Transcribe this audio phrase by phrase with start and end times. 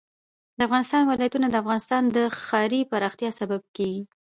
[0.57, 4.03] د افغانستان ولايتونه د افغانستان د ښاري پراختیا سبب کېږي.